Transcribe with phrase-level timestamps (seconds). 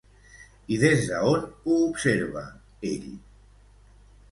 [0.75, 2.43] I des d'on ho observa
[2.93, 3.07] ell?